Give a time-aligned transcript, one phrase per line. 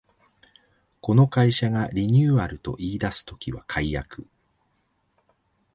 [0.99, 4.27] この会社がリニューアルと言いだす時は改悪